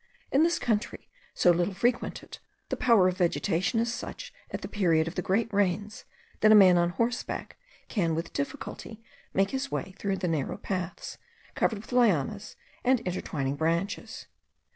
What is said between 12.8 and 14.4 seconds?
and intertwining branches.